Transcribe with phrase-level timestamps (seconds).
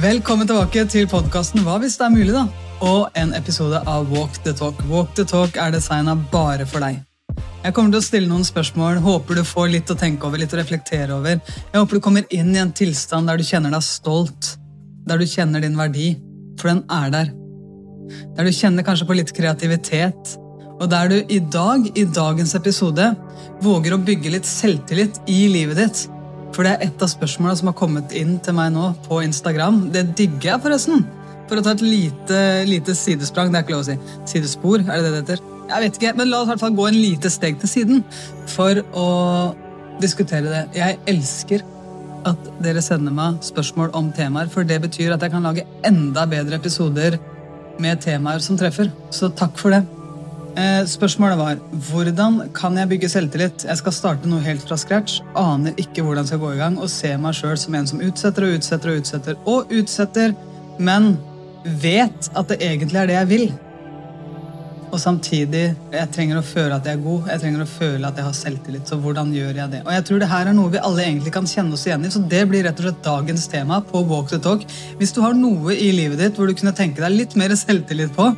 [0.00, 2.46] Velkommen tilbake til podkasten Hva hvis det er mulig, da?
[2.86, 4.78] Og en episode av Walk the Talk.
[4.88, 7.02] Walk the Talk er designa bare for deg.
[7.60, 10.54] Jeg kommer til å stille noen spørsmål, håper du får litt å tenke over, litt
[10.54, 11.42] å reflektere over.
[11.42, 14.54] Jeg håper du kommer inn i en tilstand der du kjenner deg stolt,
[15.10, 16.14] der du kjenner din verdi,
[16.56, 17.34] for den er der.
[18.38, 20.34] Der du kjenner kanskje på litt kreativitet,
[20.78, 23.12] og der du i dag, i dagens episode,
[23.60, 26.06] våger å bygge litt selvtillit i livet ditt.
[26.52, 29.86] For det er et av spørsmålene som har kommet inn til meg nå på Instagram.
[29.94, 31.06] Det digger jeg, forresten.
[31.48, 33.52] For å ta et lite, lite sidesprang.
[33.52, 33.96] Det er ikke lov å si.
[34.34, 35.44] Sidespor, er det det det heter?
[35.72, 38.02] Jeg vet ikke, men La oss i hvert fall gå en lite steg til siden
[38.52, 39.08] for å
[40.02, 40.62] diskutere det.
[40.76, 41.64] Jeg elsker
[42.28, 46.26] at dere sender meg spørsmål om temaer, for det betyr at jeg kan lage enda
[46.30, 47.18] bedre episoder
[47.82, 48.92] med temaer som treffer.
[49.10, 49.82] Så takk for det.
[50.52, 53.64] Eh, spørsmålet var hvordan kan jeg bygge selvtillit?
[53.64, 56.76] Jeg skal starte noe helt fra scratch, aner ikke hvordan jeg skal gå i gang,
[56.76, 60.34] og ser meg sjøl som en som utsetter og utsetter og utsetter og utsetter,
[60.76, 61.14] men
[61.64, 63.46] vet at det egentlig er det jeg vil.
[64.92, 68.18] Og samtidig jeg trenger å føle at jeg er god, jeg trenger å føle at
[68.20, 68.90] jeg har selvtillit.
[68.92, 69.80] Så hvordan gjør jeg det?
[69.86, 72.12] Og jeg tror det her er noe vi alle egentlig kan kjenne oss igjen i,
[72.12, 74.68] så det blir rett og slett dagens tema på Walk the Talk.
[75.00, 78.12] Hvis du har noe i livet ditt hvor du kunne tenke deg litt mer selvtillit
[78.12, 78.34] på,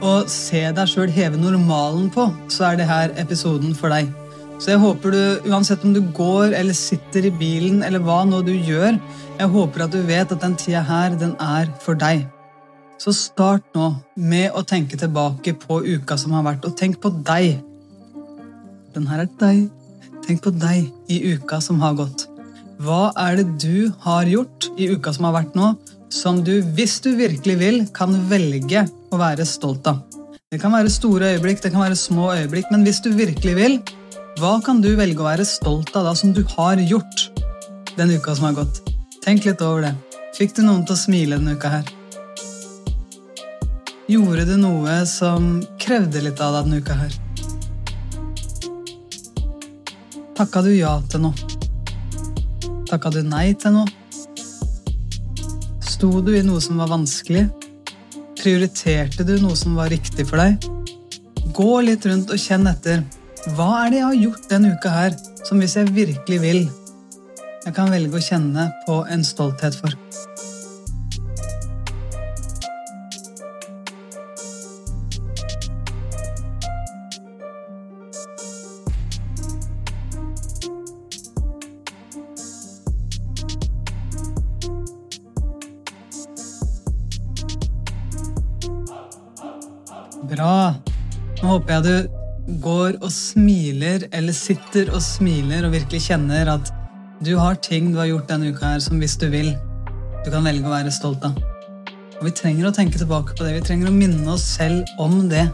[0.00, 4.10] og se deg sjøl heve normalen på, så er det her episoden for deg.
[4.60, 8.42] Så jeg håper du, uansett om du går eller sitter i bilen eller hva nå
[8.44, 8.98] du gjør,
[9.40, 12.26] jeg håper at du vet at den tida her, den er for deg.
[13.00, 17.12] Så start nå med å tenke tilbake på uka som har vært, og tenk på
[17.24, 17.62] deg.
[18.92, 19.70] Den her er deg.
[20.26, 22.26] Tenk på deg i uka som har gått.
[22.80, 25.72] Hva er det du har gjort i uka som har vært nå,
[26.10, 30.02] som du, hvis du virkelig vil, kan velge å være stolt av.
[30.50, 33.76] Det kan være store øyeblikk, det kan være små øyeblikk, men hvis du virkelig vil,
[34.40, 37.28] hva kan du velge å være stolt av da som du har gjort
[37.96, 38.82] den uka som har gått?
[39.22, 39.94] Tenk litt over det.
[40.34, 41.94] Fikk du noen til å smile denne uka her?
[44.10, 47.18] Gjorde du noe som krevde litt av deg denne uka her?
[50.40, 51.50] Takka du ja til noe?
[52.90, 53.99] Takka du nei til noe?
[56.00, 57.42] Sto du i noe som var vanskelig?
[58.38, 60.64] Prioriterte du noe som var riktig for deg?
[61.52, 63.02] Gå litt rundt og kjenn etter.
[63.52, 66.62] Hva er det jeg har gjort denne uka her, som hvis jeg virkelig vil,
[67.66, 69.92] jeg kan velge å kjenne på en stolthet for?
[94.20, 96.70] Eller sitter og smiler og virkelig kjenner at
[97.24, 99.50] du har ting du har gjort denne uka her som hvis du vil,
[100.24, 101.36] du kan velge å være stolt av.
[102.20, 103.54] Og Vi trenger å tenke tilbake på det.
[103.56, 105.46] Vi trenger å minne oss selv om det.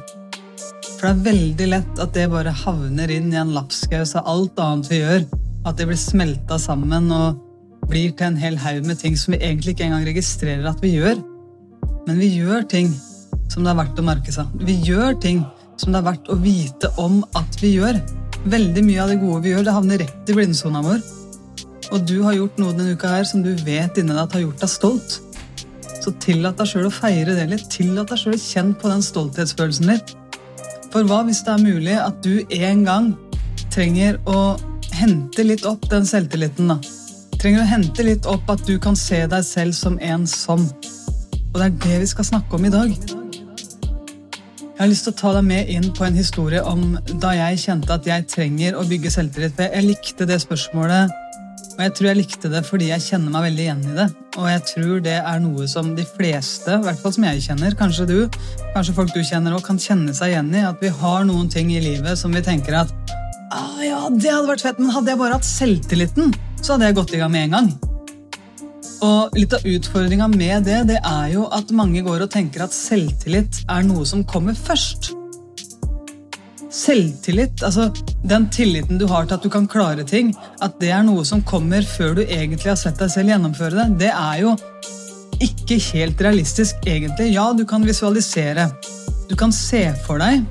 [0.97, 4.59] For det er veldig lett at det bare havner inn i en lapskaus av alt
[4.63, 5.27] annet vi gjør.
[5.67, 7.43] At det blir smelta sammen og
[7.87, 10.97] blir til en hel haug med ting som vi egentlig ikke engang registrerer at vi
[10.97, 11.23] gjør.
[12.09, 12.91] Men vi gjør ting
[13.47, 14.51] som det er verdt å merke seg.
[14.67, 15.45] Vi gjør ting
[15.79, 18.01] som det er verdt å vite om at vi gjør.
[18.47, 21.01] Veldig mye av det gode vi gjør, det havner rett i blindsona vår.
[21.95, 24.45] Og du har gjort noe denne uka her som du vet inni deg at har
[24.45, 25.17] gjort deg stolt.
[26.03, 27.67] Så tillat deg sjøl å feire det litt.
[27.73, 30.15] Tillat deg sjøl å kjenne på den stolthetsfølelsen litt.
[30.95, 33.11] For hva hvis det er mulig at du en gang
[33.75, 34.55] trenger å
[34.95, 36.79] hente litt opp den selvtilliten, da?
[37.37, 40.63] Trenger å hente litt opp at du kan se deg selv som en som.
[41.51, 43.16] Og det er det vi skal snakke om i dag.
[44.77, 47.63] Jeg har lyst til å ta deg med inn på en historie om da jeg
[47.63, 49.63] kjente at jeg trenger å bygge selvtillit.
[49.73, 51.15] Jeg likte det spørsmålet,
[51.71, 54.07] og jeg tror jeg likte det fordi jeg kjenner meg veldig igjen i det.
[54.37, 57.79] Og jeg tror det er noe som de fleste, i hvert fall som jeg kjenner,
[57.81, 58.17] kanskje du,
[58.77, 60.69] kanskje folk du kjenner òg, kan kjenne seg igjen i.
[60.69, 62.93] At vi har noen ting i livet som vi tenker at
[63.57, 67.01] ah, ja, det hadde vært fett, men hadde jeg bare hatt selvtilliten, så hadde jeg
[67.01, 67.77] gått i gang med en gang.
[69.05, 72.75] Og litt av utfordringa med det, det er jo at mange går og tenker at
[72.75, 75.13] selvtillit er noe som kommer først.
[76.73, 77.91] Selvtillit, altså
[78.27, 80.33] den tilliten du har til at du kan klare ting,
[80.65, 83.87] at det er noe som kommer før du egentlig har sett deg selv gjennomføre det,
[84.07, 84.57] det er jo
[85.45, 87.33] ikke helt realistisk, egentlig.
[87.35, 88.71] Ja, du kan visualisere.
[89.29, 90.45] Du kan se for deg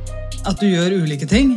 [0.45, 1.55] at du gjør ulike ting,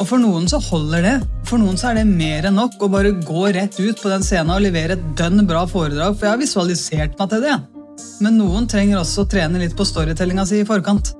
[0.00, 1.16] og for noen så holder det.
[1.48, 4.24] For noen så er det mer enn nok å bare gå rett ut på den
[4.24, 7.56] scenen og levere et dønn bra foredrag, for jeg har visualisert meg til det.
[8.24, 11.12] Men noen trenger også å trene litt på storytellinga si i forkant.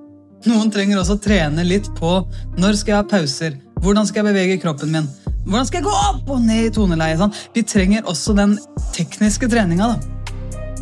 [0.48, 2.14] Noen trenger også å trene litt på
[2.56, 5.08] når skal jeg ha pauser, hvordan skal jeg bevege kroppen min,
[5.44, 7.18] hvordan skal jeg gå opp og ned i toneleie.
[7.20, 7.36] Sånn?
[7.52, 8.56] Vi trenger også den
[8.96, 9.92] tekniske treninga.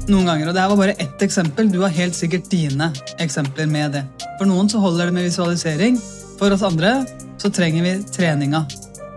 [0.08, 0.48] noen ganger.
[0.48, 1.68] Og det her var bare ett eksempel.
[1.68, 4.04] Du har helt sikkert dine eksempler med det.
[4.38, 5.98] For noen så holder det med visualisering.
[6.38, 7.02] For oss andre
[7.38, 8.64] så trenger vi treninga.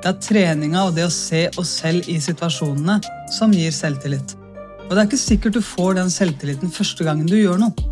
[0.01, 2.99] Det er treninga og det å se oss selv i situasjonene
[3.33, 4.35] som gir selvtillit.
[4.87, 7.89] Og det er ikke sikkert du får den selvtilliten første gangen du gjør noe.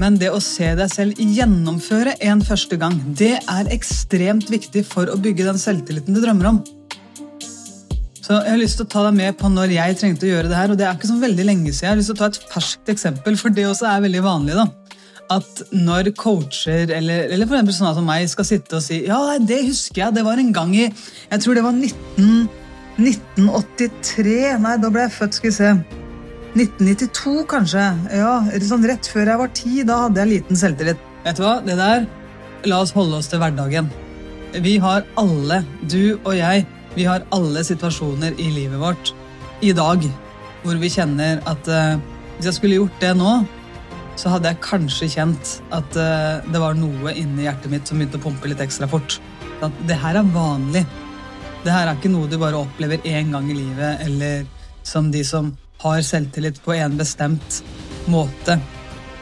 [0.00, 5.12] Men det å se deg selv gjennomføre en første gang, det er ekstremt viktig for
[5.12, 6.64] å bygge den selvtilliten du drømmer om.
[8.24, 10.48] Så jeg har lyst til å ta deg med på når jeg trengte å gjøre
[10.48, 10.72] det her.
[10.72, 11.84] og det er ikke så veldig lenge siden.
[11.84, 14.56] Jeg har lyst til å ta et ferskt eksempel, for det også er veldig vanlig.
[14.56, 14.83] da.
[15.32, 19.38] At når coacher eller, eller for eksempel sånne som meg skal sitte og si ja,
[19.40, 22.48] det husker jeg, det var en gang i Jeg tror det var 19,
[23.00, 24.36] 1983.
[24.62, 25.72] Nei, da ble jeg født, skal vi se.
[26.54, 27.86] 1992, kanskje.
[28.14, 28.36] Ja,
[28.68, 29.80] sånn Rett før jeg var ti.
[29.86, 31.00] Da hadde jeg liten selvtillit.
[31.24, 31.56] Vet du hva?
[31.64, 32.06] Det der
[32.68, 33.90] La oss holde oss til hverdagen.
[34.64, 35.58] Vi har alle,
[35.90, 36.62] du og jeg,
[36.94, 39.10] vi har alle situasjoner i livet vårt
[39.64, 40.04] i dag
[40.64, 41.98] hvor vi kjenner at uh,
[42.36, 43.32] hvis jeg skulle gjort det nå,
[44.20, 48.20] så hadde jeg kanskje kjent at uh, det var noe inni hjertet mitt som begynte
[48.20, 49.18] å pumpe litt ekstra fort.
[49.64, 50.84] At det her er vanlig.
[51.64, 54.44] Det her er ikke noe du bare opplever én gang i livet, eller
[54.86, 55.52] som de som
[55.82, 57.60] har selvtillit på en bestemt
[58.10, 58.58] måte,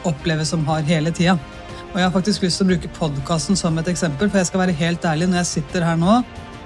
[0.08, 1.38] oppleves som har hele tida.
[1.92, 4.64] Og jeg har faktisk lyst til å bruke podkasten som et eksempel, for jeg skal
[4.64, 6.20] være helt ærlig, når jeg sitter her nå,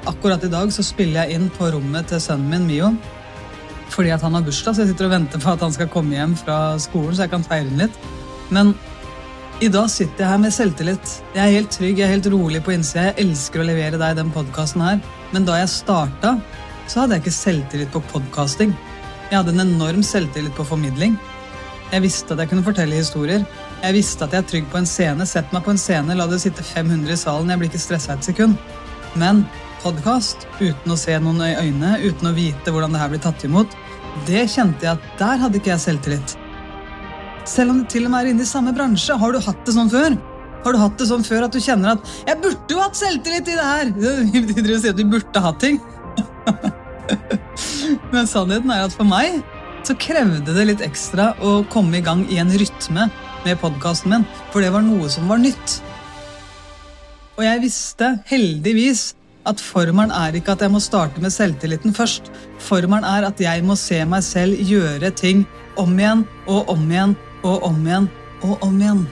[0.06, 2.92] akkurat i dag så spiller jeg inn på rommet til sønnen min, Mio,
[3.92, 6.16] fordi at han har bursdag, så jeg sitter og venter på at han skal komme
[6.16, 7.98] hjem fra skolen, så jeg kan feire den litt.
[8.54, 8.74] Men
[9.64, 11.12] i dag sitter jeg her med selvtillit.
[11.32, 13.06] Jeg er helt trygg, jeg er helt rolig på innsida.
[13.08, 14.98] Jeg elsker å levere deg den podkasten her.
[15.32, 16.34] Men da jeg starta,
[16.86, 18.74] så hadde jeg ikke selvtillit på podkasting.
[19.30, 21.16] Jeg hadde en enorm selvtillit på formidling.
[21.92, 23.46] Jeg visste at jeg kunne fortelle historier.
[23.80, 25.26] Jeg visste at jeg er trygg på en scene.
[25.26, 27.50] Sett meg på en scene, la det sitte 500 i salen.
[27.50, 28.58] Jeg blir ikke stressa et sekund.
[29.16, 29.46] Men
[29.86, 33.44] podkast, uten å se noen i øynene, uten å vite hvordan det her blir tatt
[33.46, 33.74] imot,
[34.26, 36.32] det kjente jeg at der hadde ikke jeg selvtillit.
[37.46, 39.14] Selv om det til og med er inne i samme bransje.
[39.14, 40.16] Har du hatt det sånn før?
[40.64, 43.46] Har du hatt det sånn før at du kjenner at 'jeg burde jo hatt selvtillit
[43.46, 43.92] i det her'?
[44.34, 45.78] De driver å si at du burde hatt ting.
[48.12, 49.44] Men sannheten er at for meg
[49.86, 53.06] så krevde det litt ekstra å komme i gang i en rytme
[53.44, 55.78] med podkasten min, for det var noe som var nytt.
[57.38, 59.14] Og jeg visste, heldigvis,
[59.46, 62.30] at formelen er ikke at jeg må starte med selvtilliten først.
[62.62, 65.44] Formelen er at jeg må se meg selv gjøre ting
[65.78, 67.14] om igjen og om igjen
[67.46, 68.10] og om igjen
[68.42, 69.02] og om igjen.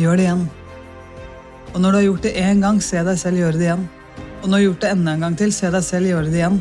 [0.00, 0.44] Gjør det igjen.
[1.70, 3.88] Og når du har gjort det én gang, se deg selv gjøre det igjen.
[4.40, 6.40] Og når du har gjort det enda en gang til, se deg selv gjøre det
[6.40, 6.60] igjen.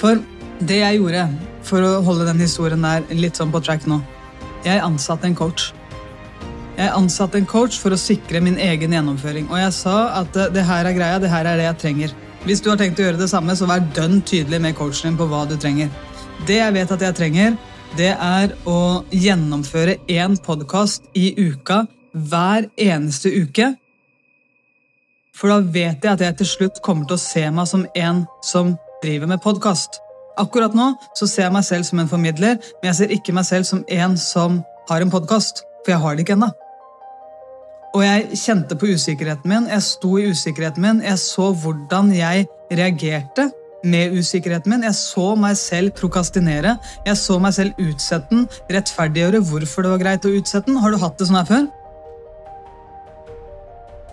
[0.00, 0.22] For
[0.64, 1.28] det jeg gjorde
[1.64, 4.00] for å holde den historien der litt sånn på track nå
[4.64, 5.72] Jeg ansatte en coach.
[6.74, 9.46] Jeg ansatte en coach for å sikre min egen gjennomføring.
[9.46, 12.14] Og jeg sa at det her er greia, det her er det jeg trenger.
[12.44, 15.20] Hvis du har tenkt å gjøre det samme, så vær dønn tydelig med coachen din
[15.20, 15.92] på hva du trenger.
[16.48, 17.54] Det jeg vet at jeg trenger,
[17.94, 23.70] det er å gjennomføre én podkast i uka hver eneste uke.
[25.34, 28.24] For da vet jeg at jeg til slutt kommer til å se meg som en
[28.42, 28.74] som
[29.04, 30.00] driver med podkast.
[30.42, 33.46] Akkurat nå så ser jeg meg selv som en formidler, men jeg ser ikke meg
[33.46, 34.58] selv som en som
[34.90, 35.62] har en podkast.
[35.84, 36.50] For jeg har det ikke ennå.
[37.94, 42.48] Og jeg kjente på usikkerheten min, jeg sto i usikkerheten min, jeg så hvordan jeg
[42.72, 43.52] reagerte
[43.84, 44.82] med usikkerheten min.
[44.88, 46.74] Jeg så meg selv prokastinere,
[47.06, 50.80] jeg så meg selv utsette den, rettferdiggjøre hvorfor det var greit å utsette den.
[50.82, 51.66] Har du hatt det sånn her før?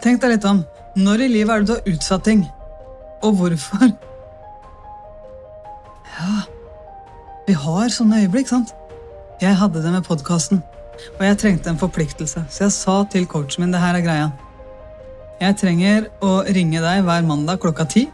[0.01, 0.63] Tenk deg litt om.
[0.97, 2.45] Når i livet er det du har utsatt ting?
[3.25, 3.91] Og hvorfor?
[6.11, 6.43] Ja,
[7.47, 8.75] vi har sånne øyeblikk, sant?
[9.41, 10.61] Jeg hadde det med podkasten,
[11.17, 12.45] og jeg trengte en forpliktelse.
[12.49, 14.29] Så jeg sa til coachen min det her er greia.
[15.41, 18.05] Jeg trenger å ringe deg hver mandag klokka ti.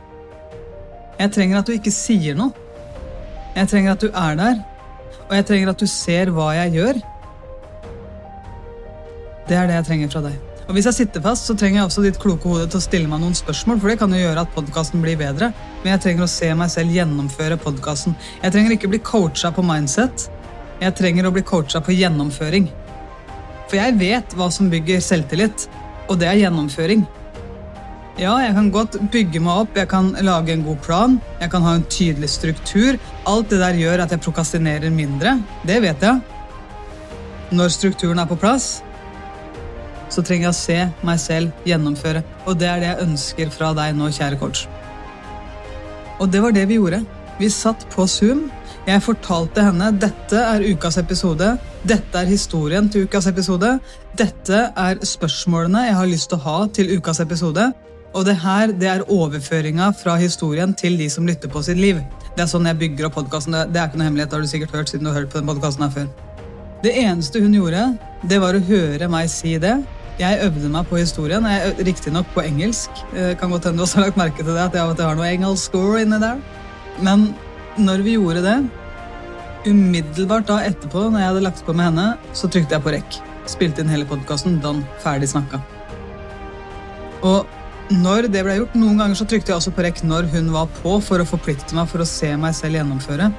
[1.18, 2.54] Jeg trenger at du ikke sier noe.
[3.58, 4.60] Jeg trenger at du er der,
[5.28, 7.00] og jeg trenger at du ser hva jeg gjør.
[9.48, 10.38] Det er det jeg trenger fra deg.
[10.68, 13.08] Og Hvis jeg sitter fast, så trenger jeg også ditt kloke hode til å stille
[13.08, 15.54] meg noen spørsmål, for det kan jo gjøre at podkasten blir bedre.
[15.84, 18.18] Men jeg trenger å se meg selv gjennomføre podkasten.
[18.44, 20.28] Jeg trenger ikke bli coacha på mindset.
[20.78, 22.68] Jeg trenger å bli coacha på gjennomføring.
[23.68, 25.68] For jeg vet hva som bygger selvtillit,
[26.08, 27.06] og det er gjennomføring.
[28.18, 31.66] Ja, jeg kan godt bygge meg opp, jeg kan lage en god plan, jeg kan
[31.66, 32.98] ha en tydelig struktur.
[33.30, 35.36] Alt det der gjør at jeg prokastinerer mindre.
[35.70, 36.22] Det vet jeg.
[37.54, 38.80] Når strukturen er på plass,
[40.10, 42.24] så trenger jeg å se meg selv gjennomføre.
[42.48, 44.66] Og det er det jeg ønsker fra deg nå, kjære coach.
[46.18, 47.04] Og det var det vi gjorde.
[47.38, 48.48] Vi satt på Zoom.
[48.88, 51.50] Jeg fortalte henne dette er ukas episode.
[51.84, 53.74] Dette er historien til ukas episode.
[54.16, 57.66] Dette er spørsmålene jeg har lyst til å ha til ukas episode.
[58.16, 62.00] Og det her det er overføringa fra historien til de som lytter på sitt liv.
[62.38, 63.58] Det er sånn jeg bygger opp podkasten.
[63.58, 65.42] Det, er ikke noe hemmelighet, det har du sikkert hørt siden du har hørt på
[65.42, 66.08] den podcasten her før.
[66.86, 67.82] Det eneste hun gjorde,
[68.24, 69.74] det var å høre meg si det.
[70.22, 71.44] Jeg øvde meg på historien,
[71.84, 73.04] riktignok på engelsk.
[73.12, 75.28] Eh, kan godt hende du også har lagt merke til det, at jeg har noe
[75.28, 76.40] engelsk score inni der.
[77.04, 77.28] Men
[77.78, 78.58] når vi gjorde det,
[79.68, 82.08] umiddelbart da etterpå, når jeg hadde lagt på med henne,
[82.38, 83.20] så trykte jeg på rekk.
[83.48, 84.60] Spilte inn hele podkasten.
[84.64, 84.84] Don.
[85.04, 85.62] Ferdig snakka.
[87.28, 87.48] Og
[87.94, 90.68] når det ble gjort, Noen ganger så trykte jeg også på rekk når hun var
[90.82, 93.32] på, for å forplikte meg for å se meg selv gjennomføre.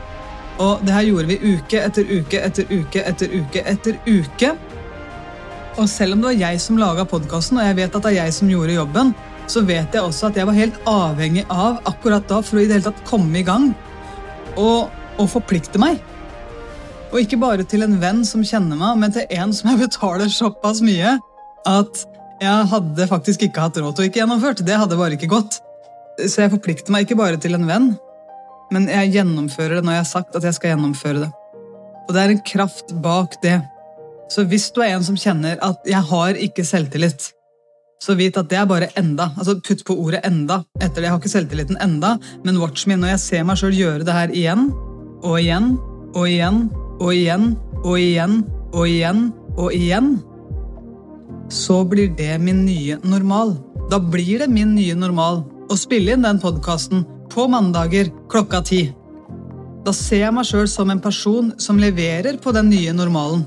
[0.59, 4.55] Og det her gjorde vi uke etter uke etter uke etter uke etter uke.
[5.79, 8.25] Og selv om det var jeg som laga podkasten, og jeg vet at det er
[8.25, 9.13] jeg som gjorde jobben,
[9.49, 12.67] så vet jeg også at jeg var helt avhengig av akkurat da for å i
[12.67, 13.71] det hele tatt komme i gang
[14.59, 16.03] og, og forplikte meg.
[17.09, 20.29] Og ikke bare til en venn som kjenner meg, men til en som jeg betaler
[20.33, 21.17] såpass mye
[21.69, 22.05] at
[22.39, 24.63] jeg hadde faktisk ikke hatt råd til å ikke gjennomført.
[24.67, 25.59] Det hadde bare ikke gått.
[26.21, 27.89] Så jeg forplikter meg ikke bare til en venn,
[28.75, 31.33] men jeg gjennomfører det når jeg har sagt at jeg skal gjennomføre det.
[32.09, 33.59] Og det er en kraft bak det.
[34.33, 37.33] Så hvis du er en som kjenner at 'jeg har ikke selvtillit',
[38.03, 39.33] så vit at det er bare enda.
[39.37, 41.05] Altså Putt på ordet 'enda' etter det.
[41.05, 44.15] Jeg har ikke selvtilliten enda, men watch me når jeg ser meg sjøl gjøre det
[44.15, 44.71] her igjen
[45.23, 45.79] og igjen
[46.15, 50.19] og igjen og igjen og igjen og igjen og igjen
[51.49, 53.57] så blir det min nye normal.
[53.91, 58.83] Da blir det min nye normal å spille inn den podkasten på mandager klokka ti.
[59.85, 63.47] Da ser jeg meg sjøl som en person som leverer på den nye normalen.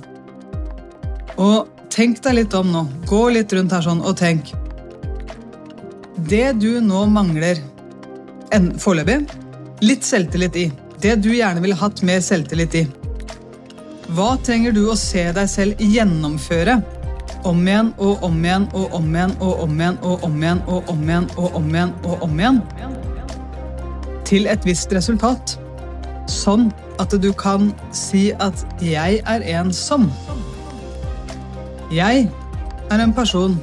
[1.38, 2.86] Og tenk deg litt om nå.
[3.10, 4.54] Gå litt rundt her sånn og tenk.
[6.32, 7.60] Det du nå mangler
[8.80, 9.20] foreløpig,
[9.84, 10.66] litt selvtillit i.
[11.02, 12.86] Det du gjerne ville hatt mer selvtillit i.
[14.12, 16.82] Hva trenger du å se deg selv gjennomføre
[17.48, 20.92] om igjen og om igjen og om igjen og om igjen og om igjen og
[20.92, 22.62] om igjen og om igjen og om igjen
[24.32, 25.58] til et visst resultat.
[26.32, 26.70] Sånn
[27.04, 30.08] at du kan si at 'jeg er en som'.
[31.92, 32.30] Jeg
[32.88, 33.58] er en person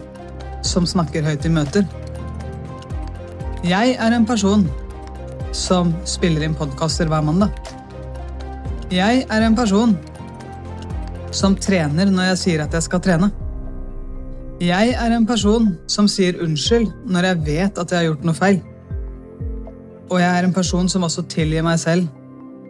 [0.60, 1.86] som snakker høyt i møter.
[3.64, 4.66] Jeg er en person
[5.56, 7.56] som spiller inn podkaster hver mandag.
[8.92, 9.94] Jeg er en person
[11.32, 13.30] som trener når jeg sier at jeg skal trene.
[14.60, 18.36] Jeg er en person som sier unnskyld når jeg vet at jeg har gjort noe
[18.36, 18.60] feil.
[20.10, 22.12] Og jeg er en person som også tilgir meg selv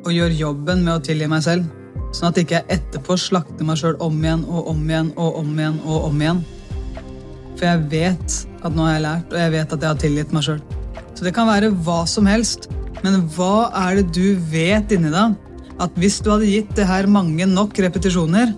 [0.05, 1.67] og gjør jobben med å tilgi meg selv.
[2.15, 5.51] Sånn at ikke jeg etterpå slakter meg sjøl om igjen og om igjen og om
[5.59, 5.81] igjen.
[5.85, 6.45] og om igjen.
[7.59, 10.35] For jeg vet at nå har jeg lært, og jeg vet at jeg har tilgitt
[10.35, 10.61] meg sjøl.
[11.19, 12.69] Så det kan være hva som helst,
[13.03, 15.35] men hva er det du vet inni deg?
[15.79, 18.55] At hvis du hadde gitt det her mange nok repetisjoner,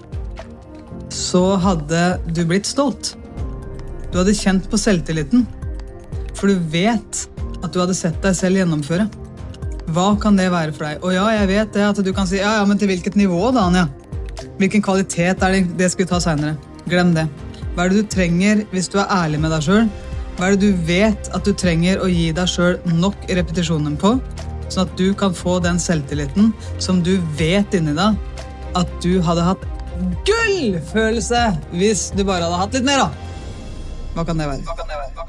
[1.12, 3.14] så hadde du blitt stolt.
[4.10, 5.44] Du hadde kjent på selvtilliten.
[6.38, 7.24] For du vet
[7.60, 9.08] at du hadde sett deg selv gjennomføre.
[9.90, 11.00] Hva kan det være for deg?
[11.02, 13.40] Og ja, jeg vet det at du kan si ja, ja, men til hvilket nivå,
[13.54, 13.86] da, Anja?
[14.60, 15.64] Hvilken kvalitet er det?
[15.78, 16.54] Det skal vi ta seinere.
[16.90, 17.26] Glem det.
[17.74, 19.90] Hva er det du trenger hvis du er ærlig med deg sjøl?
[20.36, 24.14] Hva er det du vet at du trenger å gi deg sjøl nok repetisjoner på,
[24.70, 28.18] sånn at du kan få den selvtilliten som du vet inni deg
[28.78, 29.66] at du hadde hatt
[30.28, 31.42] gullfølelse
[31.74, 33.10] hvis du bare hadde hatt litt mer, da?
[34.14, 34.64] Hva kan det være?
[34.66, 35.19] Hva kan det være?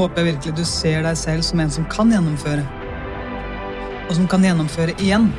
[0.00, 2.66] Håper jeg virkelig du ser deg selv som en som kan gjennomføre.
[4.08, 5.30] Og som kan gjennomføre igjen.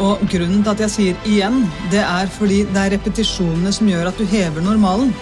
[0.00, 1.60] Og grunnen til at jeg sier igjen,
[1.92, 5.12] det er fordi det er repetisjonene som gjør at du hever normalen.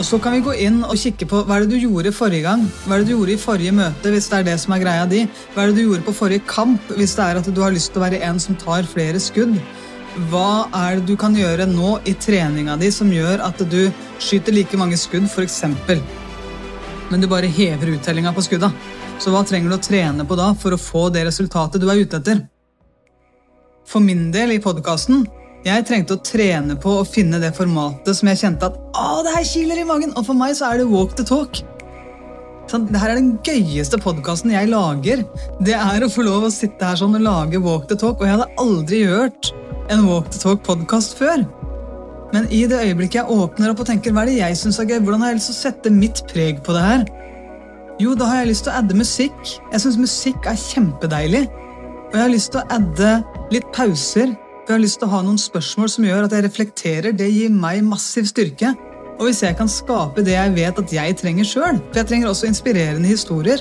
[0.00, 2.46] Og så kan vi gå inn og kikke på hva er det du gjorde forrige
[2.46, 2.64] gang.
[2.86, 5.04] Hva er det du gjorde i forrige møte, hvis det er det som er greia
[5.06, 5.20] di.
[5.54, 7.92] Hva er det du gjorde på forrige kamp, hvis det er at du har lyst
[7.92, 9.54] til å være en som tar flere skudd.
[10.32, 13.84] Hva er det du kan gjøre nå i treninga di som gjør at du
[14.18, 15.62] skyter like mange skudd, f.eks.
[17.12, 18.70] Men du bare hever uttellinga på skudda.
[19.20, 22.00] Så hva trenger du å trene på da for å få det resultatet du er
[22.00, 22.40] ute etter?
[23.84, 25.26] For min del i podkasten
[25.62, 29.34] jeg trengte å trene på å finne det formatet som jeg kjente at å, det
[29.36, 30.14] her kiler i magen.
[30.16, 31.60] Og for meg så er det walk the talk.
[32.70, 35.26] Sånn, det her er den gøyeste podkasten jeg lager.
[35.60, 38.22] Det er å få lov å sitte her sånn og lage walk the talk.
[38.22, 39.52] Og jeg hadde aldri hørt
[39.92, 41.44] en walk the talk-podkast før.
[42.32, 44.88] Men i det øyeblikket jeg åpner opp og tenker hva er det jeg synes er
[44.88, 47.02] gøy, hvordan har jeg lyst til å sette mitt preg på det her?
[48.00, 49.50] Jo, da har jeg lyst til å adde musikk.
[49.72, 51.42] Jeg syns musikk er kjempedeilig.
[52.08, 53.12] Og jeg har lyst til å adde
[53.52, 54.32] litt pauser.
[54.62, 57.14] For jeg har lyst til å ha noen spørsmål som gjør at jeg reflekterer.
[57.16, 58.72] Det gir meg massiv styrke.
[59.18, 62.32] Og hvis jeg kan skape det jeg vet at jeg trenger sjøl, for jeg trenger
[62.32, 63.60] også inspirerende historier,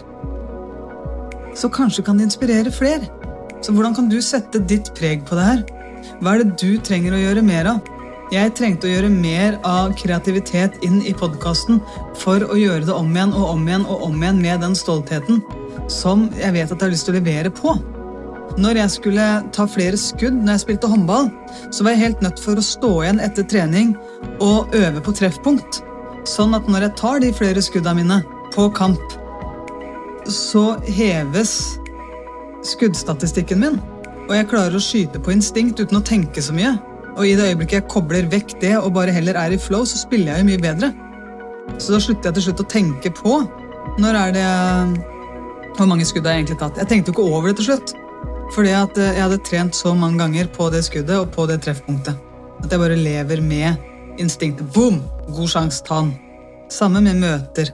[1.53, 3.09] så kanskje kan det inspirere flere.
[3.61, 5.65] Så hvordan kan du sette ditt preg på det her?
[6.21, 7.90] Hva er det du trenger å gjøre mer av?
[8.31, 11.81] Jeg trengte å gjøre mer av kreativitet inn i podkasten
[12.15, 15.41] for å gjøre det om igjen og om igjen og om igjen med den stoltheten
[15.91, 17.73] som jeg vet at jeg har lyst til å levere på.
[18.55, 21.27] Når jeg skulle ta flere skudd når jeg spilte håndball,
[21.75, 23.91] så var jeg helt nødt for å stå igjen etter trening
[24.39, 25.81] og øve på treffpunkt.
[26.23, 28.21] Sånn at når jeg tar de flere skudda mine
[28.55, 29.17] på kamp,
[30.31, 31.57] så heves
[32.63, 33.75] skuddstatistikken min.
[34.29, 36.77] Og jeg klarer å skyte på instinkt uten å tenke så mye.
[37.17, 39.99] Og i det øyeblikket jeg kobler vekk det og bare heller er i flow, så
[39.99, 40.91] spiller jeg jo mye bedre.
[41.77, 43.41] Så da slutter jeg til slutt å tenke på
[43.99, 44.47] når er det
[45.75, 46.77] Hvor mange skudd har jeg egentlig tatt?
[46.77, 47.93] Jeg tenkte jo ikke over det til slutt.
[48.51, 51.61] Fordi at eh, jeg hadde trent så mange ganger på det skuddet og på det
[51.63, 52.17] treffpunktet.
[52.61, 54.67] At jeg bare lever med instinktet.
[54.75, 54.99] Boom!
[55.31, 56.11] God sjanse, ta den.
[56.71, 57.71] Samme med møter.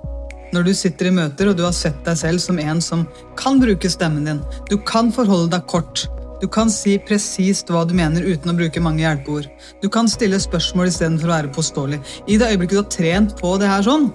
[0.53, 3.03] Når du sitter i møter og du har sett deg selv som en som
[3.39, 6.05] kan bruke stemmen din, du kan forholde deg kort,
[6.41, 9.47] du kan si presist hva du mener uten å bruke mange hjelpeord.
[9.81, 11.99] Du kan stille spørsmål istedenfor å være påståelig.
[12.29, 14.11] I det øyeblikket du har trent på det her sånn,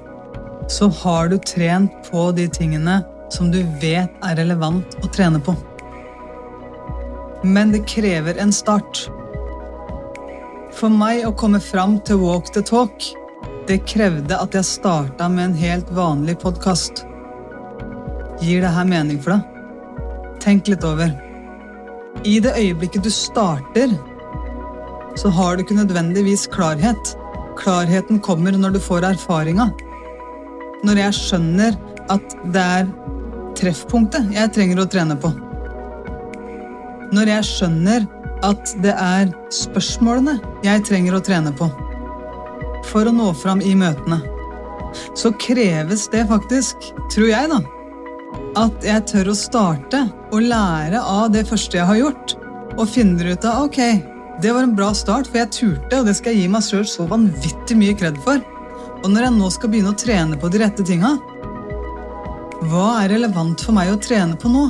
[0.70, 3.00] så har du trent på de tingene
[3.32, 5.56] som du vet er relevant å trene på.
[7.42, 9.08] Men det krever en start.
[10.78, 13.02] For meg å komme fram til walk the talk,
[13.66, 17.02] det krevde at jeg starta med en helt vanlig podkast.
[18.42, 20.38] Gir det her mening for deg?
[20.42, 21.31] Tenk litt over.
[22.24, 23.94] I det øyeblikket du starter,
[25.16, 27.16] så har du ikke nødvendigvis klarhet.
[27.58, 29.68] Klarheten kommer når du får erfaringa.
[30.84, 31.76] Når jeg skjønner
[32.10, 32.88] at det er
[33.58, 35.30] treffpunktet jeg trenger å trene på.
[37.12, 38.06] Når jeg skjønner
[38.42, 41.68] at det er spørsmålene jeg trenger å trene på
[42.88, 44.18] for å nå fram i møtene,
[45.16, 47.60] så kreves det faktisk, tror jeg, da,
[48.58, 52.34] at jeg tør å starte og lære av det første jeg har gjort,
[52.76, 53.80] og finner ut av ok,
[54.42, 56.86] det var en bra start, for jeg turte, og det skal jeg gi meg sjøl
[56.88, 58.40] så vanvittig mye kred for.
[59.02, 61.16] Og når jeg nå skal begynne å trene på de rette tinga,
[62.70, 64.68] hva er relevant for meg å trene på nå?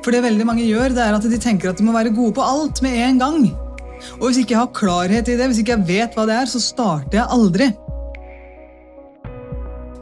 [0.00, 2.36] For det veldig mange gjør, det er at de tenker at de må være gode
[2.38, 3.48] på alt med en gang.
[4.20, 6.50] Og hvis ikke jeg har klarhet i det, hvis ikke jeg vet hva det er,
[6.50, 7.70] så starter jeg aldri.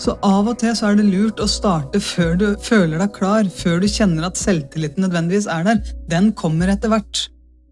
[0.02, 3.46] Så av og til så er det lurt å starte før du føler deg klar,
[3.46, 5.92] før du kjenner at selvtilliten nødvendigvis er der.
[6.10, 7.28] Den kommer etter hvert.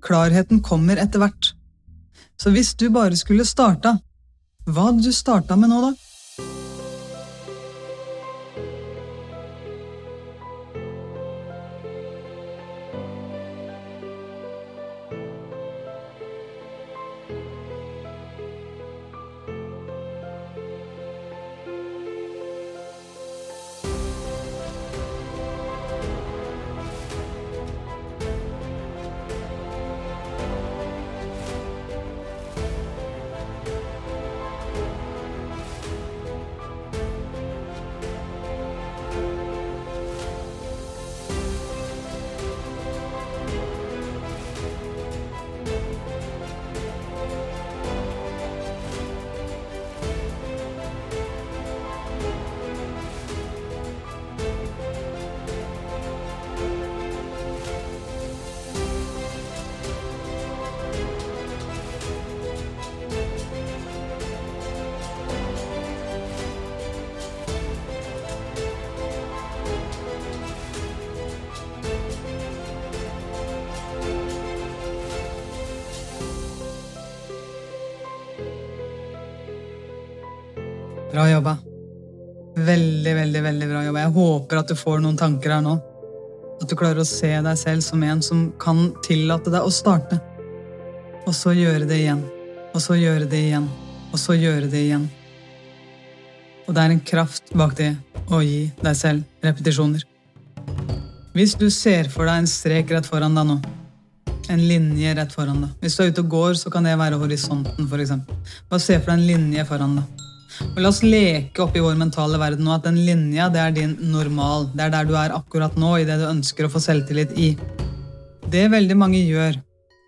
[0.07, 1.51] Klarheten kommer etter hvert.
[2.39, 3.97] Så hvis du bare skulle starta,
[4.71, 6.10] hva hadde du starta med nå, da?
[81.13, 81.57] Bra jobba.
[82.57, 84.03] Veldig, veldig, veldig bra jobba.
[84.05, 85.77] Jeg håper at du får noen tanker her nå.
[86.61, 90.21] At du klarer å se deg selv som en som kan tillate deg å starte.
[91.27, 92.23] Og så gjøre det igjen.
[92.71, 93.67] Og så gjøre det igjen.
[94.13, 95.09] Og så gjøre det igjen.
[96.69, 97.91] Og det er en kraft bak det
[98.31, 100.07] å gi deg selv repetisjoner.
[101.35, 103.59] Hvis du ser for deg en strek rett foran deg nå,
[104.51, 107.19] en linje rett foran deg Hvis du er ute og går, så kan det være
[107.19, 108.17] horisonten, f.eks.
[108.71, 110.20] Bare se for deg en linje foran deg.
[110.71, 113.75] Og La oss leke opp i vår mentale verden nå at den linja det er
[113.77, 114.69] din normal.
[114.75, 117.55] Det er der du er akkurat nå, i det du ønsker å få selvtillit i.
[118.51, 119.59] Det veldig mange gjør,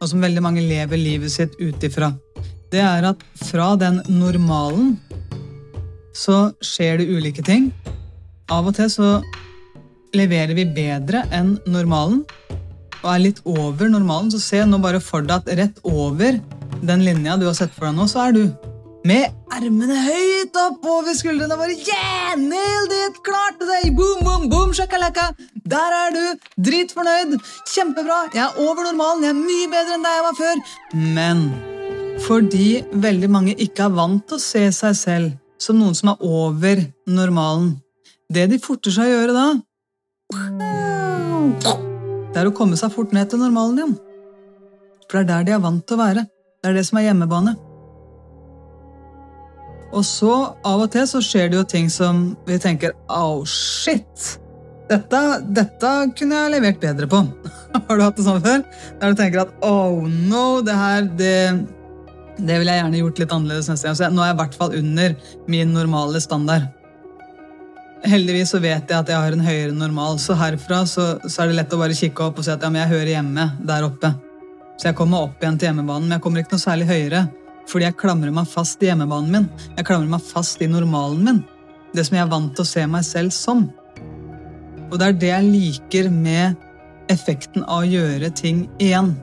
[0.03, 2.13] og som veldig mange lever livet sitt ut ifra,
[2.73, 4.97] det er at fra den normalen
[6.17, 7.71] så skjer det ulike ting.
[8.53, 9.11] Av og til så
[10.17, 12.23] leverer vi bedre enn normalen
[13.03, 16.39] og er litt over normalen, så se nå bare for deg at rett over
[16.83, 18.45] den linja du har sett for deg nå, så er du
[19.09, 21.75] med ermene høyt opp over skuldrene våre.
[21.75, 22.37] Yeah!
[22.39, 23.19] Nailed it!
[23.27, 23.91] Klarte det!
[23.97, 25.31] Boom, boom, boom, shakalaka!
[25.69, 26.23] Der er du!
[26.69, 27.37] Dritfornøyd!
[27.73, 28.23] Kjempebra!
[28.35, 29.27] Jeg er over normalen.
[29.27, 30.65] Jeg er mye bedre enn deg jeg var før.
[31.19, 31.45] Men
[32.23, 32.67] fordi
[33.03, 36.81] veldig mange ikke er vant til å se seg selv som noen som er over
[37.07, 37.77] normalen
[38.33, 39.47] Det de forter seg å gjøre da,
[42.33, 43.93] det er å komme seg fort ned til normalen igjen.
[45.11, 46.25] For det er der de er vant til å være.
[46.63, 47.53] Det er det som er hjemmebane.
[49.93, 50.33] Og så,
[50.65, 54.39] av og til, så skjer det jo ting som vi tenker Au, shit!
[54.91, 55.21] Dette,
[55.57, 57.23] dette kunne jeg levert bedre på.
[57.87, 58.65] Har du hatt det sånn før?
[59.01, 61.37] Der du tenker at oh no, det her, det,
[62.37, 63.99] det ville jeg gjerne gjort litt annerledes neste gang.
[63.99, 65.17] Så nå er jeg i hvert fall under
[65.55, 66.69] min normale standard.
[68.03, 71.53] Heldigvis så vet jeg at jeg har en høyere normal, så herfra så, så er
[71.53, 73.87] det lett å bare kikke opp og si at ja, men jeg hører hjemme der
[73.87, 74.11] oppe.
[74.75, 77.23] Så jeg kommer opp igjen til hjemmebanen, men jeg kommer ikke noe særlig høyere.
[77.73, 79.49] Fordi jeg klamrer meg fast i hjemmebanen min.
[79.79, 81.41] Jeg klamrer meg fast i normalen min.
[81.97, 83.65] Det som jeg er vant til å se meg selv som.
[84.91, 86.61] Og det er det jeg liker med
[87.13, 89.15] effekten av å gjøre ting igjen.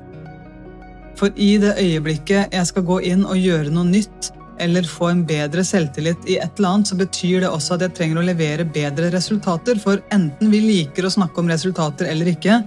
[1.19, 5.21] For i det øyeblikket jeg skal gå inn og gjøre noe nytt, eller få en
[5.27, 8.65] bedre selvtillit i et eller annet, så betyr det også at jeg trenger å levere
[8.67, 9.79] bedre resultater.
[9.79, 12.59] For enten vi liker å snakke om resultater eller ikke,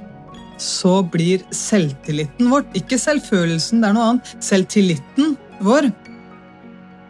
[0.63, 5.89] så blir selvtilliten vårt, ikke selvfølelsen, det er noe annet, selvtilliten vår,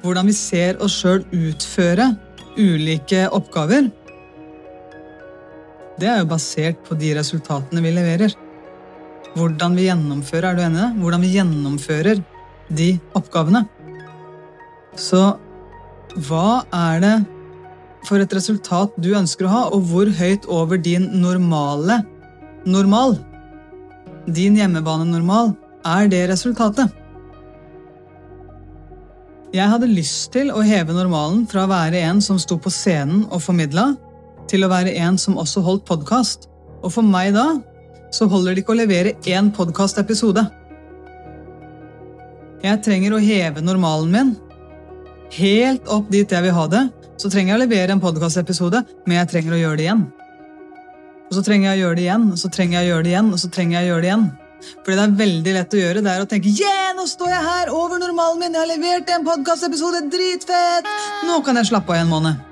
[0.02, 2.12] hvordan vi ser oss sjøl utføre
[2.58, 3.90] ulike oppgaver,
[6.00, 8.32] det er jo basert på de resultatene vi leverer.
[9.36, 10.88] Hvordan vi gjennomfører, er du enig?
[11.00, 12.22] Hvordan vi gjennomfører
[12.72, 12.88] de
[13.18, 13.64] oppgavene.
[14.98, 15.20] Så
[16.26, 17.14] hva er det
[18.08, 22.02] for et resultat du ønsker å ha, og hvor høyt over din normale
[22.66, 23.16] normal,
[24.26, 25.54] din hjemmebane-normal,
[25.86, 27.01] er det resultatet?
[29.52, 33.26] Jeg hadde lyst til å heve normalen fra å være en som sto på scenen
[33.28, 33.90] og formidla,
[34.48, 36.46] til å være en som også holdt podkast.
[36.80, 37.58] Og for meg da
[38.16, 40.46] så holder det ikke å levere én podkastepisode.
[42.64, 44.32] Jeg trenger å heve normalen min
[45.36, 46.86] helt opp dit jeg vil ha det.
[47.20, 50.06] Så trenger jeg å levere en podkastepisode, men jeg trenger å gjøre det igjen.
[51.28, 53.12] Og så trenger jeg å gjøre det igjen, og så trenger jeg å gjøre det
[53.12, 54.30] igjen, og så trenger jeg å gjøre det igjen.
[54.82, 56.04] Fordi det er veldig lett å gjøre.
[56.04, 59.12] Det er å tenke yeah, nå står jeg her over normalen min, jeg har levert
[59.14, 60.88] en podkastepisode, dritfett!
[61.28, 62.48] Nå kan jeg slappe av i en måned.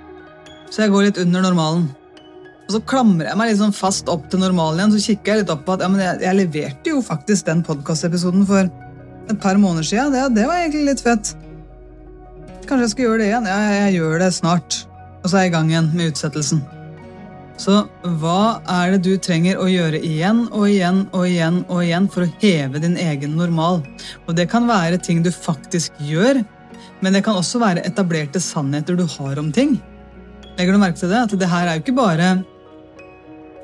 [0.70, 1.88] Så jeg går litt under normalen.
[2.70, 4.92] Og så klamrer jeg meg liksom fast opp til normalen igjen.
[4.94, 8.46] Så kikker jeg litt opp på at ja, jeg, jeg, leverte jo faktisk den podkastepisoden
[8.46, 10.14] for et par måneder siden.
[10.14, 11.32] Det, det, var egentlig litt fett.
[12.68, 13.50] Kanskje jeg skal gjøre det igjen?
[13.50, 14.84] Ja, jeg, jeg gjør det snart.
[15.20, 16.62] Og så er jeg i gang igjen med utsettelsen.
[17.60, 17.82] Så
[18.22, 22.24] hva er det du trenger å gjøre igjen og igjen og igjen og igjen for
[22.24, 23.82] å heve din egen normal?
[24.24, 26.40] Og det kan være ting du faktisk gjør,
[27.04, 29.76] men det kan også være etablerte sannheter du har om ting.
[30.56, 31.20] Legger du merke til det?
[31.26, 32.30] At det her er jo ikke bare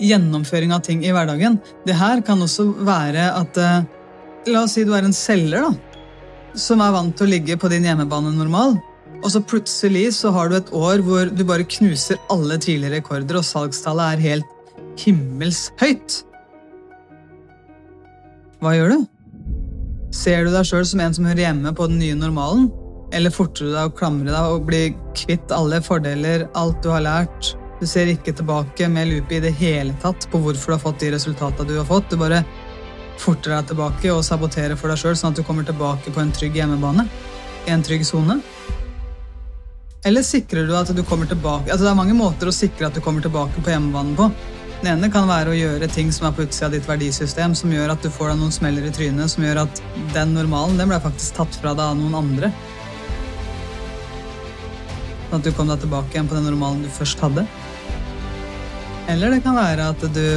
[0.03, 1.57] gjennomføring av ting i hverdagen.
[1.89, 3.85] Det her kan også være at eh,
[4.47, 5.73] La oss si du er en selger da,
[6.55, 8.77] som er vant til å ligge på din hjemmebane normal.
[9.25, 13.41] Og så plutselig så har du et år hvor du bare knuser alle tidligere rekorder,
[13.41, 16.23] og salgstallet er helt himmelshøyt.
[18.63, 19.05] Hva gjør du?
[20.17, 22.71] Ser du deg sjøl som en som hører hjemme på den nye normalen?
[23.15, 24.83] Eller forter du deg å klamre deg og bli
[25.17, 27.53] kvitt alle fordeler, alt du har lært?
[27.81, 31.03] Du ser ikke tilbake med lupe i det hele tatt på hvorfor du har fått
[31.03, 32.09] de resultatene du har fått.
[32.11, 32.41] Du bare
[33.21, 36.33] forter deg tilbake og saboterer for deg sjøl, sånn at du kommer tilbake på en
[36.35, 37.05] trygg hjemmebane.
[37.67, 38.41] I en trygg sone.
[40.07, 42.95] Eller sikrer du at du kommer tilbake Altså Det er mange måter å sikre at
[42.95, 44.29] du kommer tilbake på hjemmebanen på.
[44.77, 47.73] Den ene kan være å gjøre ting som er på utsida av ditt verdisystem, som
[47.73, 49.81] gjør at du får deg noen smeller i trynet, som gjør at
[50.13, 52.53] den normalen den ble faktisk tatt fra deg av noen andre.
[55.33, 57.47] at du kom deg tilbake igjen på den normalen du først hadde.
[59.11, 60.29] Eller det kan være at du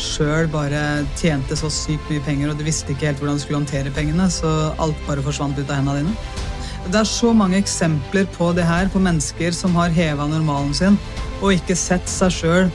[0.00, 3.60] sjøl bare tjente så sykt mye penger, og du visste ikke helt hvordan du skulle
[3.62, 6.33] håndtere pengene, så alt bare forsvant ut av hendene dine.
[6.84, 10.98] Det er så mange eksempler på det her, på mennesker som har heva normalen sin
[11.40, 12.68] og ikke sett seg sjøl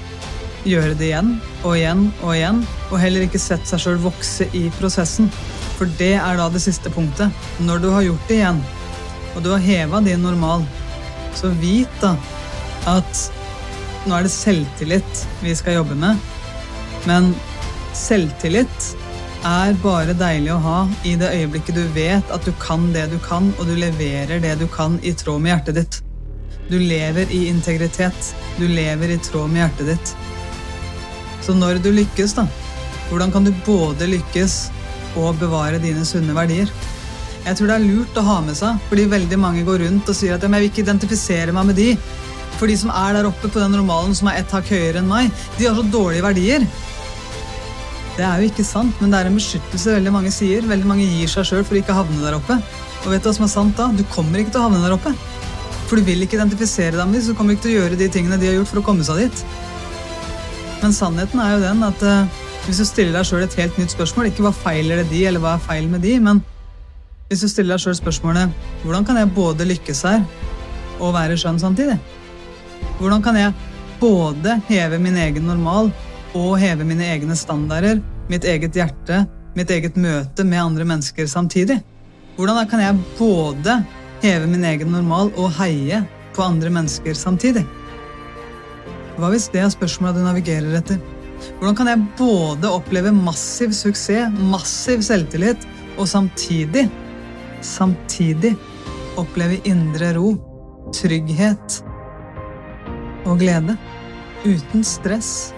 [0.67, 1.30] gjøre det igjen
[1.63, 5.30] og igjen og igjen, og heller ikke sett seg sjøl vokse i prosessen.
[5.78, 7.32] For det er da det siste punktet.
[7.63, 8.62] Når du har gjort det igjen,
[9.36, 10.65] og du har heva din normal,
[11.38, 12.15] så vit da
[12.89, 13.26] at
[14.08, 16.19] nå er det selvtillit vi skal jobbe med.
[17.08, 17.32] Men
[17.95, 18.93] selvtillit
[19.45, 23.17] er bare deilig å ha i det øyeblikket du vet at du kan det du
[23.23, 25.99] kan, og du leverer det du kan i tråd med hjertet ditt.
[26.69, 28.34] Du lever i integritet.
[28.60, 30.12] Du lever i tråd med hjertet ditt.
[31.41, 32.45] Så når du lykkes, da,
[33.10, 34.60] hvordan kan du både lykkes
[35.17, 36.69] og bevare dine sunne verdier?
[37.45, 40.17] Jeg tror det er lurt å ha med seg, fordi veldig mange går rundt og
[40.17, 41.93] sier at jeg vil ikke identifisere meg med de.
[42.60, 45.10] For de som er der oppe på den normalen som er ett hakk høyere enn
[45.10, 46.67] meg, de har så dårlige verdier.
[48.20, 50.66] Det er jo ikke sant, men det er en beskyttelse veldig mange sier.
[50.68, 52.58] Veldig mange gir seg sjøl for å ikke havne der oppe.
[53.06, 53.86] Og vet du hva som er sant da?
[53.96, 55.14] Du kommer ikke til å havne der oppe.
[55.88, 58.00] For du vil ikke identifisere deg med dem, så kommer du ikke til å gjøre
[58.02, 59.44] de tingene de har gjort for å komme seg dit.
[60.82, 63.96] Men sannheten er jo den at uh, hvis du stiller deg sjøl et helt nytt
[63.96, 66.44] spørsmål, ikke hva feiler det de, eller hva er feil med de, men
[67.32, 68.52] hvis du stiller deg sjøl spørsmålet
[68.84, 70.28] hvordan kan jeg både lykkes her
[71.00, 71.96] og være skjønn samtidig?
[73.00, 73.56] Hvordan kan jeg
[74.04, 75.94] både heve min egen normal
[76.38, 79.24] og heve mine egne standarder, mitt eget hjerte,
[79.58, 81.80] mitt eget møte med andre mennesker samtidig?
[82.38, 83.80] Hvordan kan jeg både
[84.24, 86.04] heve min egen normal og heie
[86.36, 87.65] på andre mennesker samtidig?
[89.20, 91.02] Hva hvis det er spørsmålet du navigerer etter?
[91.60, 95.68] Hvordan kan jeg både oppleve massiv suksess, massiv selvtillit,
[96.00, 96.88] og samtidig
[97.62, 98.56] samtidig
[99.20, 100.34] oppleve indre ro,
[100.96, 101.80] trygghet
[103.26, 103.78] og glede.
[104.46, 105.54] Uten stress.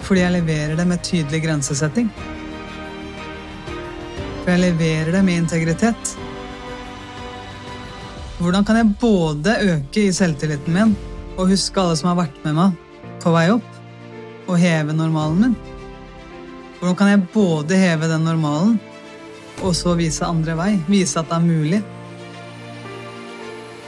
[0.00, 2.10] Fordi jeg leverer det med tydelig grensesetting.
[4.40, 6.14] For jeg leverer det med integritet.
[8.40, 10.94] Hvordan kan jeg både øke i selvtilliten min
[11.36, 12.78] og huske alle som har vært med meg
[13.20, 13.66] på vei opp,
[14.48, 15.58] og heve normalen min?
[16.80, 18.78] Hvordan kan jeg både heve den normalen
[19.64, 20.70] og så vise andre vei.
[20.88, 21.80] Vise at det er mulig.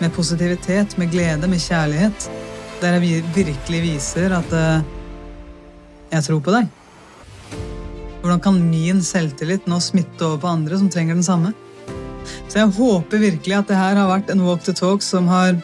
[0.03, 2.29] Med positivitet, med glede, med kjærlighet.
[2.83, 4.85] Der jeg virkelig viser at uh,
[6.13, 6.71] jeg tror på deg.
[8.23, 11.53] Hvordan kan min selvtillit nå smitte over på andre som trenger den samme?
[12.47, 15.57] Så jeg håper virkelig at det her har vært en walk to talk som har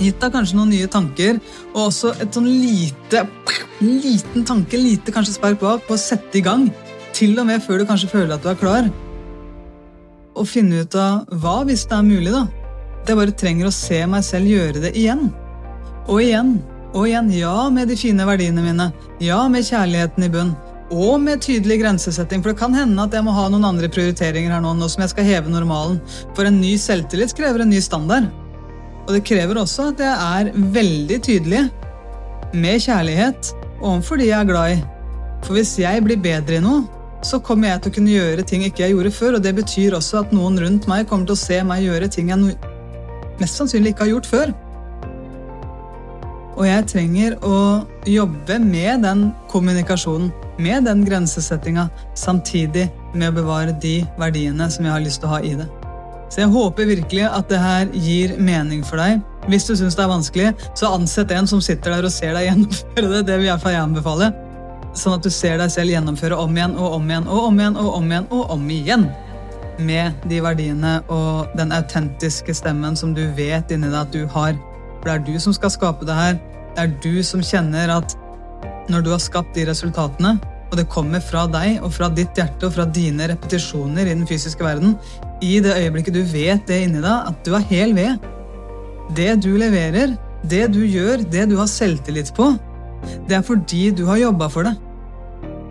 [0.00, 1.38] gitt deg kanskje noen nye tanker,
[1.72, 3.22] og også et sånn lite
[3.80, 6.66] liten tanke, lite kanskje spark bak, på å sette i gang.
[7.16, 8.88] Til og med før du kanskje føler at du er klar
[10.36, 12.42] Og finne ut av hva hvis det er mulig, da.
[13.00, 15.30] At jeg bare trenger å se meg selv gjøre det igjen.
[16.10, 16.58] Og igjen.
[16.96, 17.28] Og igjen.
[17.36, 18.88] Ja, med de fine verdiene mine.
[19.20, 20.54] Ja, med kjærligheten i bunn.
[20.94, 24.54] Og med tydelig grensesetting, for det kan hende at jeg må ha noen andre prioriteringer
[24.54, 25.98] her nå, nå som jeg skal heve normalen.
[26.38, 28.30] For en ny selvtillit krever en ny standard.
[29.06, 31.64] Og det krever også at jeg er veldig tydelig
[32.56, 34.78] med kjærlighet overfor de jeg er glad i.
[35.44, 36.86] For hvis jeg blir bedre i noe,
[37.26, 39.36] så kommer jeg til å kunne gjøre ting ikke jeg gjorde før.
[39.36, 42.30] Og det betyr også at noen rundt meg kommer til å se meg gjøre ting
[42.32, 42.54] jeg
[43.40, 44.54] mest sannsynlig ikke har gjort før.
[46.56, 47.56] Og jeg trenger å
[48.08, 54.94] jobbe med den kommunikasjonen, med den grensesettinga, samtidig med å bevare de verdiene som jeg
[54.94, 55.66] har lyst til å ha i det.
[56.32, 59.20] Så jeg håper virkelig at det her gir mening for deg.
[59.46, 62.46] Hvis du syns det er vanskelig, så ansett en som sitter der og ser deg
[62.48, 63.22] gjennomføre det.
[63.28, 64.32] Det vil jeg anbefale.
[64.96, 67.76] Sånn at du ser deg selv gjennomføre om igjen og om igjen og om igjen
[67.76, 69.06] og om igjen og om igjen.
[69.76, 74.56] Med de verdiene og den autentiske stemmen som du vet inni deg at du har.
[75.06, 76.38] For det er du som skal skape det her.
[76.74, 78.16] Det er du som kjenner at
[78.90, 80.32] når du har skapt de resultatene,
[80.66, 84.24] og det kommer fra deg og fra ditt hjerte og fra dine repetisjoner i den
[84.26, 84.96] fysiske verden,
[85.46, 88.26] i det øyeblikket du vet det inni deg, at du er hel ved.
[89.14, 92.50] Det du leverer, det du gjør, det du har selvtillit på,
[93.30, 94.74] det er fordi du har jobba for det.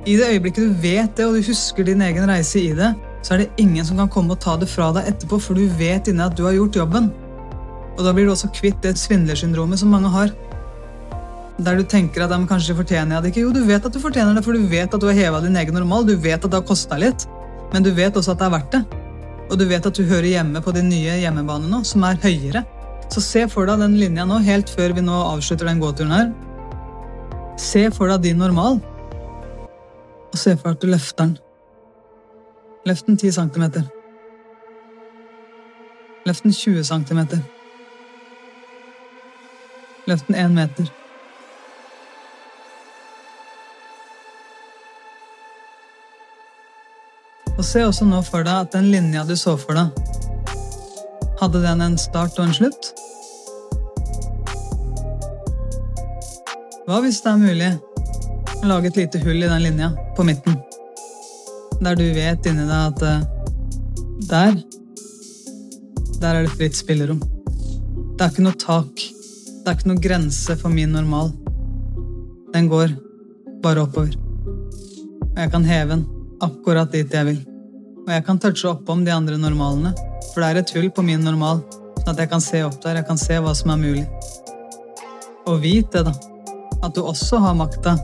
[0.07, 3.35] I det øyeblikket du vet det, og du husker din egen reise i det, så
[3.35, 6.07] er det ingen som kan komme og ta det fra deg etterpå, for du vet
[6.07, 7.11] inni at du har gjort jobben.
[7.95, 10.33] Og da blir du også kvitt det svindlersyndromet som mange har.
[11.55, 13.45] Der du tenker at ja, kanskje fortjener jeg det ikke.
[13.45, 15.55] Jo, du vet at du fortjener det, for du vet at du har heva din
[15.55, 16.07] egen normal.
[16.07, 17.27] Du vet at det har kosta litt,
[17.71, 18.83] men du vet også at det er verdt det.
[19.45, 22.65] Og du vet at du hører hjemme på din nye hjemmebane nå, som er høyere.
[23.13, 26.29] Så se for deg den linja nå, helt før vi nå avslutter den gåturen her.
[27.61, 28.81] Se for deg din normal
[30.35, 31.35] og se for deg at du løfter den.
[32.85, 33.63] Løft den 10 cm.
[36.25, 37.21] Løft den 20 cm.
[40.05, 40.91] Løft den én meter.
[47.55, 49.89] Og se også nå for deg at den linja du så for deg,
[51.39, 52.91] hadde den en start og en slutt?
[56.85, 57.71] Hva hvis det er mulig
[58.59, 60.59] å lage et lite hull i den linja på midten?
[61.81, 63.25] Der du vet inni deg at eh,
[64.29, 64.53] der
[66.21, 67.19] Der er det fritt spillerom.
[68.15, 69.14] Det er ikke noe tak.
[69.65, 71.31] Det er ikke noe grense for min normal.
[72.53, 72.91] Den går
[73.63, 74.11] bare oppover.
[75.25, 76.03] Og jeg kan heve den
[76.45, 77.39] akkurat dit jeg vil.
[78.03, 79.89] Og jeg kan touche oppom de andre normalene,
[80.27, 81.63] for det er et hull på min normal,
[81.97, 84.03] sånn at jeg kan se opp der, jeg kan se hva som er mulig.
[85.49, 86.13] Og vit det, da.
[86.85, 87.95] At du også har makta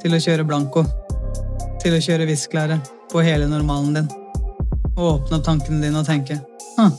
[0.00, 0.86] til å kjøre blanko.
[1.84, 2.80] Til å kjøre visklære
[3.12, 4.08] på hele normalen din.
[4.96, 6.40] Og åpne opp tankene dine og tenke
[6.78, 6.96] Hm,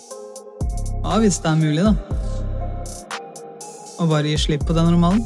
[1.01, 2.18] hva hvis det er mulig, da?
[3.99, 5.23] Og bare gi slipp på den normalen?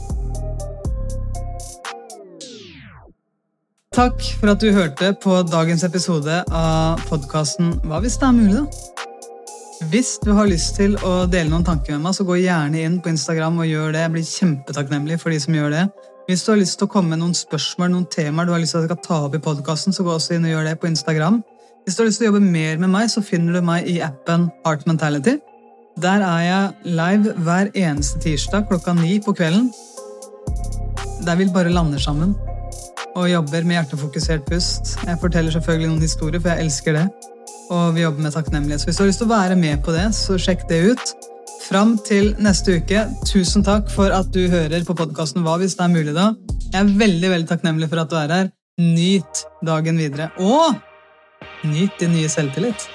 [3.94, 8.64] Takk for at du hørte på dagens episode av podkasten Hva hvis det er mulig,
[8.64, 8.94] da?
[9.92, 12.98] Hvis du har lyst til å dele noen tanker med meg, så gå gjerne inn
[13.04, 14.02] på Instagram og gjør det.
[14.06, 15.84] Jeg blir kjempetakknemlig for de som gjør det.
[16.30, 18.74] Hvis du har lyst til å komme med noen spørsmål, noen temaer du har lyst
[18.74, 20.78] til at jeg skal ta opp i podkasten, så gå også inn og gjør det
[20.80, 21.42] på Instagram.
[21.84, 23.98] Hvis du har lyst til å jobbe mer med meg, så finner du meg i
[24.06, 25.36] appen Art Mentality.
[26.02, 29.70] Der er jeg live hver eneste tirsdag klokka ni på kvelden.
[31.26, 32.36] Der vi bare lander sammen
[33.16, 34.96] og jobber med hjertefokusert pust.
[35.06, 37.04] Jeg forteller selvfølgelig noen historier, for jeg elsker det.
[37.70, 38.82] Og vi jobber med takknemlighet.
[38.82, 41.14] Så hvis du har lyst til å være med på det, så sjekk det ut.
[41.68, 45.86] Fram til neste uke, tusen takk for at du hører på podkasten Hva hvis det
[45.86, 46.32] er mulig, da.
[46.74, 48.52] Jeg er veldig veldig takknemlig for at du er her.
[48.82, 50.32] Nyt dagen videre.
[50.42, 50.74] Og
[51.70, 52.90] nyt din nye selvtillit.